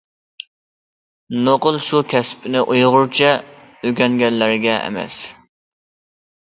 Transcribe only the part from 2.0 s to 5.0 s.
كەسىپنى ئۇيغۇرچە ئۆگەنگەنلەرگە